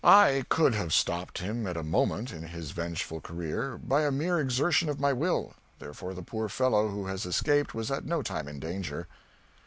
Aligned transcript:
I 0.03 0.45
could 0.49 0.73
have 0.73 0.93
stopped 0.95 1.37
him 1.37 1.67
at 1.67 1.77
a 1.77 1.83
moment 1.83 2.31
in 2.31 2.41
his 2.47 2.71
vengeful 2.71 3.21
career 3.21 3.77
by 3.77 4.01
a 4.01 4.11
mere 4.11 4.39
exertion 4.39 4.89
of 4.89 4.99
my 4.99 5.13
will, 5.13 5.53
therefore 5.77 6.15
the 6.15 6.23
poor 6.23 6.49
fellow 6.49 6.87
who 6.87 7.05
has 7.05 7.23
escaped 7.23 7.75
was 7.75 7.91
at 7.91 8.03
no 8.03 8.23
time 8.23 8.47
in 8.47 8.59
danger." 8.59 9.07